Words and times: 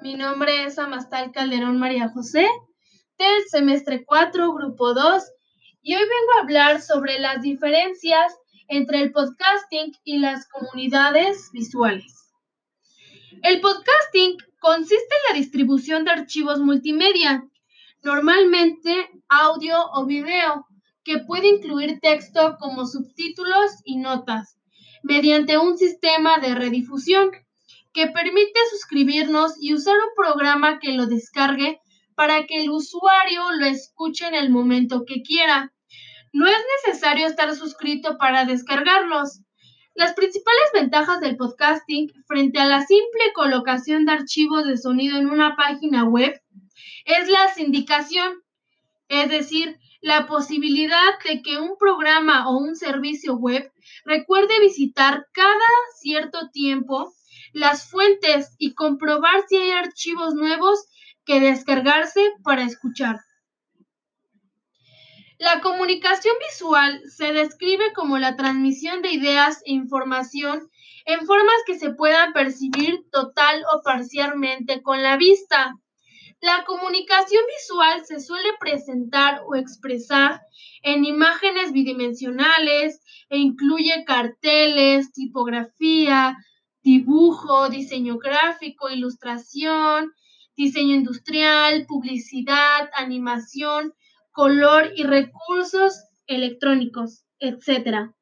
mi 0.00 0.14
nombre 0.14 0.64
es 0.64 0.78
Amastal 0.78 1.32
Calderón 1.32 1.78
María 1.78 2.08
José, 2.08 2.46
del 3.18 3.44
semestre 3.50 4.04
4, 4.04 4.52
grupo 4.52 4.94
2, 4.94 5.22
y 5.82 5.94
hoy 5.94 6.02
vengo 6.02 6.32
a 6.36 6.42
hablar 6.42 6.80
sobre 6.80 7.18
las 7.18 7.42
diferencias 7.42 8.32
entre 8.68 9.00
el 9.00 9.10
podcasting 9.10 9.92
y 10.04 10.18
las 10.18 10.46
comunidades 10.48 11.50
visuales. 11.52 12.30
El 13.42 13.60
podcasting 13.60 14.36
consiste 14.60 15.14
en 15.14 15.32
la 15.32 15.38
distribución 15.40 16.04
de 16.04 16.12
archivos 16.12 16.60
multimedia, 16.60 17.44
normalmente 18.02 19.10
audio 19.28 19.78
o 19.94 20.06
video, 20.06 20.66
que 21.02 21.18
puede 21.18 21.48
incluir 21.48 21.98
texto 22.00 22.56
como 22.60 22.86
subtítulos 22.86 23.72
y 23.84 23.96
notas, 23.96 24.58
mediante 25.02 25.58
un 25.58 25.76
sistema 25.76 26.38
de 26.38 26.54
redifusión 26.54 27.30
que 27.98 28.06
permite 28.06 28.60
suscribirnos 28.70 29.54
y 29.60 29.74
usar 29.74 29.96
un 29.96 30.14
programa 30.14 30.78
que 30.78 30.92
lo 30.92 31.06
descargue 31.06 31.80
para 32.14 32.46
que 32.46 32.62
el 32.62 32.70
usuario 32.70 33.50
lo 33.58 33.66
escuche 33.66 34.24
en 34.28 34.36
el 34.36 34.50
momento 34.50 35.04
que 35.04 35.22
quiera. 35.22 35.72
No 36.32 36.46
es 36.46 36.58
necesario 36.86 37.26
estar 37.26 37.52
suscrito 37.56 38.16
para 38.16 38.44
descargarlos. 38.44 39.40
Las 39.96 40.12
principales 40.12 40.70
ventajas 40.72 41.18
del 41.18 41.36
podcasting 41.36 42.12
frente 42.28 42.60
a 42.60 42.66
la 42.66 42.86
simple 42.86 43.32
colocación 43.34 44.04
de 44.04 44.12
archivos 44.12 44.64
de 44.64 44.76
sonido 44.76 45.18
en 45.18 45.28
una 45.28 45.56
página 45.56 46.04
web 46.04 46.40
es 47.04 47.28
la 47.28 47.52
sindicación, 47.52 48.44
es 49.08 49.28
decir, 49.28 49.76
la 50.00 50.26
posibilidad 50.26 51.18
de 51.24 51.42
que 51.42 51.58
un 51.58 51.76
programa 51.78 52.48
o 52.48 52.58
un 52.58 52.76
servicio 52.76 53.36
web 53.36 53.72
recuerde 54.04 54.60
visitar 54.60 55.26
cada 55.32 55.68
cierto 56.00 56.50
tiempo 56.50 57.12
las 57.52 57.90
fuentes 57.90 58.54
y 58.58 58.74
comprobar 58.74 59.42
si 59.48 59.56
hay 59.56 59.70
archivos 59.72 60.34
nuevos 60.34 60.86
que 61.24 61.40
descargarse 61.40 62.32
para 62.42 62.62
escuchar. 62.62 63.20
La 65.38 65.60
comunicación 65.60 66.34
visual 66.50 67.00
se 67.08 67.32
describe 67.32 67.92
como 67.94 68.18
la 68.18 68.34
transmisión 68.34 69.02
de 69.02 69.12
ideas 69.12 69.62
e 69.64 69.72
información 69.72 70.68
en 71.04 71.26
formas 71.26 71.56
que 71.64 71.78
se 71.78 71.90
puedan 71.90 72.32
percibir 72.32 73.08
total 73.12 73.62
o 73.72 73.82
parcialmente 73.82 74.82
con 74.82 75.02
la 75.02 75.16
vista. 75.16 75.76
La 76.40 76.64
comunicación 76.64 77.42
visual 77.58 78.04
se 78.06 78.20
suele 78.20 78.50
presentar 78.60 79.42
o 79.48 79.56
expresar 79.56 80.40
en 80.82 81.04
imágenes 81.04 81.72
bidimensionales 81.72 83.02
e 83.28 83.38
incluye 83.38 84.04
carteles, 84.06 85.12
tipografía, 85.12 86.36
dibujo, 86.82 87.68
diseño 87.68 88.18
gráfico, 88.18 88.88
ilustración, 88.88 90.12
diseño 90.56 90.94
industrial, 90.94 91.86
publicidad, 91.86 92.88
animación, 92.94 93.94
color 94.30 94.92
y 94.94 95.02
recursos 95.02 96.04
electrónicos, 96.28 97.24
etc. 97.40 98.12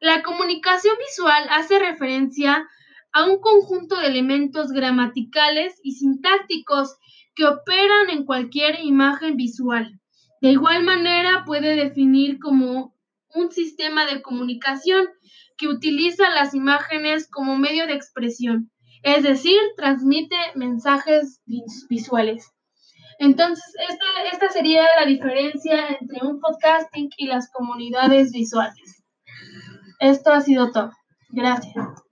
La 0.00 0.22
comunicación 0.22 0.96
visual 1.08 1.46
hace 1.50 1.78
referencia 1.78 2.66
a 3.12 3.24
un 3.24 3.38
conjunto 3.38 3.96
de 3.96 4.06
elementos 4.06 4.72
gramaticales 4.72 5.78
y 5.82 5.92
sintácticos 5.92 6.96
que 7.34 7.46
operan 7.46 8.10
en 8.10 8.24
cualquier 8.24 8.80
imagen 8.82 9.36
visual. 9.36 10.00
De 10.40 10.50
igual 10.50 10.84
manera 10.84 11.44
puede 11.44 11.74
definir 11.76 12.38
como 12.38 12.94
un 13.34 13.50
sistema 13.50 14.06
de 14.06 14.22
comunicación 14.22 15.08
que 15.56 15.68
utiliza 15.68 16.30
las 16.30 16.54
imágenes 16.54 17.28
como 17.28 17.56
medio 17.56 17.86
de 17.86 17.94
expresión, 17.94 18.70
es 19.02 19.22
decir, 19.22 19.58
transmite 19.76 20.36
mensajes 20.54 21.40
visuales. 21.88 22.50
Entonces, 23.18 23.64
esta, 23.88 24.04
esta 24.32 24.48
sería 24.50 24.84
la 24.98 25.06
diferencia 25.06 25.88
entre 26.00 26.26
un 26.26 26.40
podcasting 26.40 27.10
y 27.16 27.26
las 27.26 27.50
comunidades 27.50 28.32
visuales. 28.32 29.04
Esto 30.00 30.32
ha 30.32 30.40
sido 30.40 30.72
todo. 30.72 30.90
Gracias. 31.30 32.02